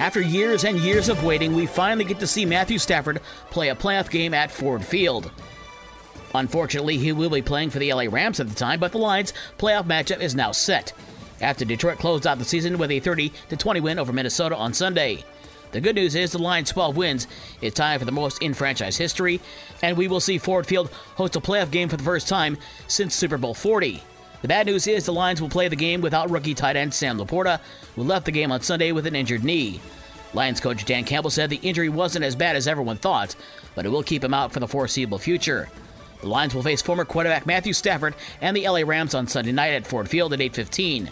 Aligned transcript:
After 0.00 0.22
years 0.22 0.64
and 0.64 0.78
years 0.78 1.10
of 1.10 1.24
waiting, 1.24 1.54
we 1.54 1.66
finally 1.66 2.06
get 2.06 2.18
to 2.20 2.26
see 2.26 2.46
Matthew 2.46 2.78
Stafford 2.78 3.20
play 3.50 3.68
a 3.68 3.74
playoff 3.74 4.08
game 4.08 4.32
at 4.32 4.50
Ford 4.50 4.82
Field. 4.82 5.30
Unfortunately, 6.34 6.96
he 6.96 7.12
will 7.12 7.28
be 7.28 7.42
playing 7.42 7.68
for 7.68 7.80
the 7.80 7.92
LA 7.92 8.06
Rams 8.08 8.40
at 8.40 8.48
the 8.48 8.54
time, 8.54 8.80
but 8.80 8.92
the 8.92 8.98
Lions' 8.98 9.34
playoff 9.58 9.84
matchup 9.84 10.20
is 10.20 10.34
now 10.34 10.52
set. 10.52 10.94
After 11.42 11.66
Detroit 11.66 11.98
closed 11.98 12.26
out 12.26 12.38
the 12.38 12.46
season 12.46 12.78
with 12.78 12.90
a 12.90 12.98
30 12.98 13.30
20 13.50 13.80
win 13.80 13.98
over 13.98 14.10
Minnesota 14.10 14.56
on 14.56 14.72
Sunday. 14.72 15.22
The 15.72 15.82
good 15.82 15.96
news 15.96 16.14
is 16.14 16.32
the 16.32 16.38
Lions' 16.38 16.70
12 16.70 16.96
wins 16.96 17.26
is 17.60 17.74
tied 17.74 17.98
for 17.98 18.06
the 18.06 18.10
most 18.10 18.40
in 18.40 18.54
franchise 18.54 18.96
history, 18.96 19.38
and 19.82 19.98
we 19.98 20.08
will 20.08 20.18
see 20.18 20.38
Ford 20.38 20.66
Field 20.66 20.90
host 21.16 21.36
a 21.36 21.40
playoff 21.40 21.70
game 21.70 21.90
for 21.90 21.98
the 21.98 22.04
first 22.04 22.26
time 22.26 22.56
since 22.88 23.14
Super 23.14 23.36
Bowl 23.36 23.52
40. 23.52 24.02
The 24.42 24.48
bad 24.48 24.66
news 24.66 24.86
is 24.86 25.04
the 25.04 25.12
Lions 25.12 25.42
will 25.42 25.50
play 25.50 25.68
the 25.68 25.76
game 25.76 26.00
without 26.00 26.30
rookie 26.30 26.54
tight 26.54 26.76
end 26.76 26.94
Sam 26.94 27.18
Laporta, 27.18 27.60
who 27.94 28.02
left 28.02 28.24
the 28.24 28.32
game 28.32 28.50
on 28.50 28.62
Sunday 28.62 28.90
with 28.90 29.06
an 29.06 29.14
injured 29.14 29.44
knee. 29.44 29.80
Lions 30.32 30.60
coach 30.60 30.84
Dan 30.84 31.04
Campbell 31.04 31.30
said 31.30 31.50
the 31.50 31.56
injury 31.56 31.88
wasn't 31.88 32.24
as 32.24 32.36
bad 32.36 32.56
as 32.56 32.66
everyone 32.66 32.96
thought, 32.96 33.36
but 33.74 33.84
it 33.84 33.90
will 33.90 34.02
keep 34.02 34.24
him 34.24 34.32
out 34.32 34.52
for 34.52 34.60
the 34.60 34.68
foreseeable 34.68 35.18
future. 35.18 35.68
The 36.20 36.28
Lions 36.28 36.54
will 36.54 36.62
face 36.62 36.80
former 36.80 37.04
quarterback 37.04 37.46
Matthew 37.46 37.72
Stafford 37.72 38.14
and 38.40 38.56
the 38.56 38.66
LA 38.66 38.82
Rams 38.84 39.14
on 39.14 39.26
Sunday 39.26 39.52
night 39.52 39.72
at 39.72 39.86
Ford 39.86 40.08
Field 40.08 40.32
at 40.32 40.40
8:15. 40.40 41.10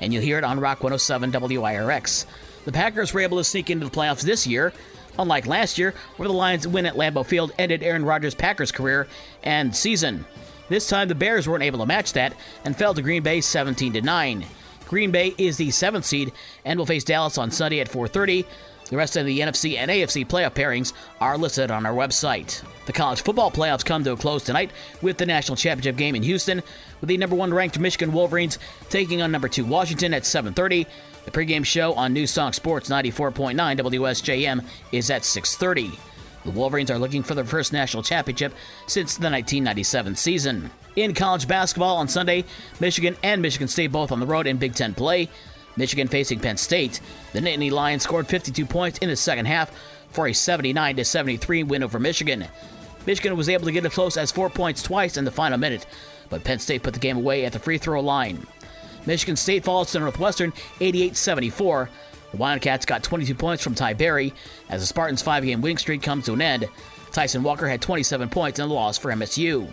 And 0.00 0.12
you'll 0.12 0.22
hear 0.22 0.38
it 0.38 0.44
on 0.44 0.58
Rock 0.58 0.82
107 0.82 1.30
WIRX. 1.30 2.26
The 2.64 2.72
Packers 2.72 3.12
were 3.12 3.20
able 3.20 3.38
to 3.38 3.44
sneak 3.44 3.70
into 3.70 3.86
the 3.86 3.92
playoffs 3.92 4.22
this 4.22 4.46
year, 4.46 4.72
unlike 5.18 5.46
last 5.46 5.78
year, 5.78 5.94
where 6.16 6.28
the 6.28 6.34
Lions' 6.34 6.66
win 6.66 6.86
at 6.86 6.96
Lambeau 6.96 7.24
Field 7.24 7.52
ended 7.58 7.82
Aaron 7.82 8.04
Rodgers' 8.04 8.34
Packers 8.34 8.72
career 8.72 9.06
and 9.42 9.74
season. 9.76 10.24
This 10.68 10.88
time, 10.88 11.08
the 11.08 11.14
Bears 11.14 11.48
weren't 11.48 11.62
able 11.62 11.80
to 11.80 11.86
match 11.86 12.12
that 12.14 12.34
and 12.64 12.76
fell 12.76 12.94
to 12.94 13.02
Green 13.02 13.22
Bay 13.22 13.40
17 13.40 13.92
9. 14.02 14.46
Green 14.86 15.10
Bay 15.10 15.34
is 15.38 15.56
the 15.56 15.70
seventh 15.70 16.04
seed 16.04 16.32
and 16.64 16.78
will 16.78 16.86
face 16.86 17.04
Dallas 17.04 17.38
on 17.38 17.50
Sunday 17.50 17.80
at 17.80 17.88
4:30. 17.88 18.44
The 18.90 18.96
rest 18.96 19.16
of 19.16 19.24
the 19.24 19.40
NFC 19.40 19.78
and 19.78 19.90
AFC 19.90 20.26
playoff 20.26 20.54
pairings 20.54 20.92
are 21.20 21.38
listed 21.38 21.70
on 21.70 21.86
our 21.86 21.94
website. 21.94 22.62
The 22.84 22.92
college 22.92 23.22
football 23.22 23.50
playoffs 23.50 23.84
come 23.84 24.04
to 24.04 24.12
a 24.12 24.16
close 24.16 24.44
tonight 24.44 24.70
with 25.00 25.16
the 25.16 25.24
national 25.24 25.56
championship 25.56 25.96
game 25.96 26.14
in 26.14 26.22
Houston, 26.22 26.62
with 27.00 27.08
the 27.08 27.16
number 27.16 27.34
one 27.34 27.52
ranked 27.52 27.78
Michigan 27.78 28.12
Wolverines 28.12 28.58
taking 28.90 29.22
on 29.22 29.32
number 29.32 29.48
two 29.48 29.64
Washington 29.64 30.12
at 30.12 30.24
7:30. 30.24 30.86
The 31.24 31.30
pregame 31.30 31.64
show 31.64 31.94
on 31.94 32.12
News 32.12 32.34
Talk 32.34 32.52
Sports 32.52 32.90
94.9 32.90 33.78
WSJM 33.78 34.62
is 34.92 35.10
at 35.10 35.22
6:30. 35.24 35.98
The 36.44 36.50
Wolverines 36.50 36.90
are 36.90 36.98
looking 36.98 37.22
for 37.22 37.34
their 37.34 37.44
first 37.44 37.72
national 37.72 38.02
championship 38.02 38.52
since 38.86 39.14
the 39.14 39.30
1997 39.30 40.14
season. 40.16 40.70
In 40.96 41.14
college 41.14 41.48
basketball 41.48 41.96
on 41.96 42.06
Sunday, 42.06 42.44
Michigan 42.80 43.16
and 43.22 43.40
Michigan 43.40 43.68
State 43.68 43.92
both 43.92 44.12
on 44.12 44.20
the 44.20 44.26
road 44.26 44.46
in 44.46 44.58
Big 44.58 44.74
Ten 44.74 44.94
play. 44.94 45.28
Michigan 45.76 46.06
facing 46.06 46.38
Penn 46.38 46.56
State. 46.56 47.00
The 47.32 47.40
Nittany 47.40 47.70
Lions 47.70 48.02
scored 48.02 48.28
52 48.28 48.64
points 48.66 48.98
in 48.98 49.08
the 49.08 49.16
second 49.16 49.46
half 49.46 49.72
for 50.10 50.28
a 50.28 50.32
79 50.32 51.02
73 51.02 51.62
win 51.64 51.82
over 51.82 51.98
Michigan. 51.98 52.46
Michigan 53.06 53.36
was 53.36 53.48
able 53.48 53.64
to 53.66 53.72
get 53.72 53.84
as 53.84 53.92
close 53.92 54.16
as 54.16 54.30
four 54.30 54.48
points 54.48 54.82
twice 54.82 55.16
in 55.16 55.24
the 55.24 55.30
final 55.30 55.58
minute, 55.58 55.86
but 56.30 56.44
Penn 56.44 56.58
State 56.58 56.82
put 56.82 56.94
the 56.94 57.00
game 57.00 57.16
away 57.16 57.44
at 57.44 57.52
the 57.52 57.58
free 57.58 57.78
throw 57.78 58.00
line. 58.00 58.46
Michigan 59.06 59.36
State 59.36 59.64
falls 59.64 59.92
to 59.92 60.00
Northwestern 60.00 60.52
88 60.80 61.16
74. 61.16 61.90
The 62.34 62.40
Wildcats 62.40 62.84
got 62.84 63.04
22 63.04 63.32
points 63.36 63.62
from 63.62 63.76
Ty 63.76 63.94
Berry 63.94 64.34
as 64.68 64.80
the 64.80 64.88
Spartans' 64.88 65.22
five 65.22 65.44
game 65.44 65.60
winning 65.60 65.78
streak 65.78 66.02
comes 66.02 66.24
to 66.24 66.32
an 66.32 66.42
end. 66.42 66.68
Tyson 67.12 67.44
Walker 67.44 67.68
had 67.68 67.80
27 67.80 68.28
points 68.28 68.58
in 68.58 68.68
the 68.68 68.74
loss 68.74 68.98
for 68.98 69.12
MSU. 69.12 69.70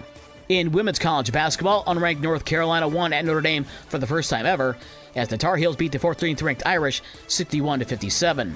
In 0.48 0.72
women's 0.72 1.00
college 1.00 1.32
basketball, 1.32 1.84
unranked 1.86 2.20
North 2.20 2.46
Carolina 2.46 2.88
won 2.88 3.14
at 3.14 3.26
Notre 3.26 3.42
Dame 3.42 3.66
for 3.90 3.98
the 3.98 4.06
first 4.06 4.30
time 4.30 4.46
ever 4.46 4.78
as 5.16 5.28
the 5.28 5.40
Tar 5.40 5.58
Heels 5.58 5.76
beat 5.76 5.92
the 5.92 5.98
14th 5.98 6.44
ranked 6.44 6.62
Irish 6.64 7.02
61 7.26 7.84
57. 7.84 8.54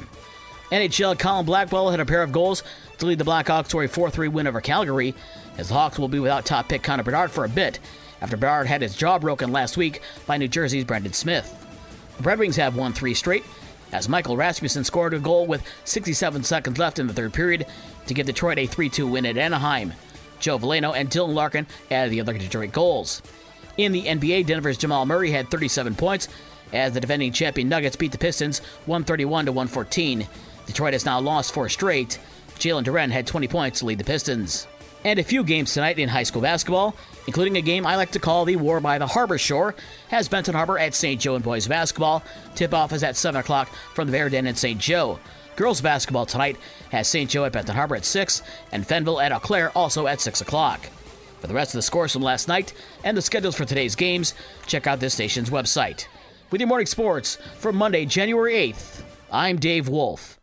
NHL 0.72 1.18
Colin 1.18 1.48
Blackwell 1.48 1.90
had 1.90 2.00
a 2.00 2.06
pair 2.06 2.22
of 2.22 2.32
goals 2.32 2.62
to 3.00 3.08
lead 3.08 3.18
the 3.18 3.26
Blackhawks 3.26 3.70
to 3.70 3.82
a 3.82 3.88
4 3.88 4.12
3 4.12 4.28
win 4.28 4.46
over 4.46 4.62
Calgary, 4.62 5.16
as 5.58 5.70
the 5.70 5.74
Hawks 5.74 5.98
will 5.98 6.10
be 6.10 6.20
without 6.20 6.46
top 6.46 6.70
pick 6.70 6.84
Connor 6.84 7.02
Bedard 7.02 7.32
for 7.32 7.44
a 7.44 7.50
bit 7.50 7.80
after 8.22 8.38
Bedard 8.38 8.68
had 8.68 8.84
his 8.84 8.96
jaw 8.96 9.18
broken 9.18 9.52
last 9.52 9.78
week 9.78 10.02
by 10.28 10.38
New 10.38 10.48
Jersey's 10.48 10.86
Brendan 10.86 11.14
Smith. 11.14 11.52
The 12.18 12.24
Red 12.24 12.38
Wings 12.38 12.56
have 12.58 12.78
won 12.78 12.94
three 12.94 13.16
straight, 13.16 13.44
as 13.96 14.10
Michael 14.10 14.36
Rasmussen 14.36 14.84
scored 14.84 15.14
a 15.14 15.20
goal 15.20 15.48
with 15.48 15.64
67 15.86 16.44
seconds 16.44 16.78
left 16.78 17.00
in 17.00 17.08
the 17.08 17.14
third 17.14 17.32
period 17.34 17.66
to 18.08 18.14
give 18.14 18.26
Detroit 18.26 18.58
a 18.58 18.68
3 18.68 18.90
2 18.90 19.08
win 19.08 19.26
at 19.26 19.38
Anaheim. 19.38 19.94
Joe 20.38 20.60
Veleno 20.60 20.94
and 20.94 21.10
Dylan 21.10 21.34
Larkin 21.34 21.66
added 21.90 22.12
the 22.12 22.20
other 22.20 22.38
Detroit 22.38 22.74
goals. 22.74 23.22
In 23.78 23.94
the 23.94 24.04
NBA, 24.04 24.48
Denver's 24.48 24.78
Jamal 24.78 25.06
Murray 25.06 25.32
had 25.32 25.50
37 25.50 25.96
points 25.96 26.28
as 26.74 26.94
the 26.94 27.00
defending 27.00 27.32
champion 27.32 27.70
Nuggets 27.70 27.96
beat 27.96 28.12
the 28.12 28.18
Pistons 28.18 28.60
131 28.86 29.46
to 29.46 29.54
114. 29.54 30.28
Detroit 30.66 30.94
has 30.94 31.06
now 31.06 31.22
lost 31.22 31.54
four 31.54 31.70
straight. 31.70 32.20
Jalen 32.60 32.84
Duren 32.84 33.12
had 33.12 33.26
20 33.26 33.48
points 33.48 33.80
to 33.80 33.86
lead 33.86 34.00
the 34.00 34.04
Pistons. 34.04 34.68
And 35.06 35.20
a 35.20 35.24
few 35.24 35.44
games 35.44 35.72
tonight 35.72 36.00
in 36.00 36.10
high 36.10 36.24
school 36.24 36.42
basketball, 36.42 36.96
including 37.28 37.58
a 37.58 37.62
game 37.62 37.86
I 37.86 37.96
like 37.96 38.10
to 38.14 38.20
call 38.20 38.44
the 38.44 38.56
War 38.56 38.80
by 38.80 38.98
the 38.98 39.06
Harbor 39.06 39.38
Shore, 39.38 39.76
has 40.08 40.28
Benton 40.28 40.56
Harbor 40.56 40.80
at 40.80 40.96
St. 40.96 41.22
Joe 41.22 41.36
in 41.36 41.44
boys 41.44 41.68
basketball. 41.68 42.24
Tip 42.56 42.74
off 42.74 42.92
is 42.92 43.04
at 43.04 43.16
7 43.16 43.40
o'clock 43.40 43.70
from 43.94 44.08
the 44.08 44.12
Bear 44.12 44.30
Den 44.30 44.48
in 44.48 44.56
St. 44.56 44.82
Joe. 44.82 45.20
Girls 45.56 45.80
basketball 45.80 46.26
tonight 46.26 46.58
has 46.90 47.08
St. 47.08 47.30
Joe 47.30 47.46
at 47.46 47.52
Benton 47.52 47.76
Harbor 47.76 47.96
at 47.96 48.04
6 48.04 48.42
and 48.72 48.84
Fenville 48.84 49.24
at 49.24 49.32
Eau 49.32 49.38
Claire 49.38 49.70
also 49.78 50.08
at 50.08 50.22
6 50.22 50.42
o'clock. 50.42 50.90
For 51.40 51.46
the 51.46 51.54
rest 51.54 51.76
of 51.76 51.78
the 51.78 51.84
scores 51.84 52.12
from 52.12 52.24
last 52.24 52.48
night 52.48 52.74
and 53.04 53.16
the 53.16 53.22
schedules 53.22 53.56
for 53.56 53.66
today's 53.66 53.94
games, 53.94 54.34
check 54.66 54.88
out 54.88 55.00
this 55.00 55.14
station's 55.14 55.52
website. 55.52 56.08
With 56.50 56.62
your 56.62 56.68
morning 56.68 56.88
sports 56.88 57.38
for 57.60 57.72
Monday, 57.72 58.08
January 58.08 58.56
8th, 58.56 59.04
I'm 59.32 59.60
Dave 59.60 59.88
Wolf. 59.88 60.40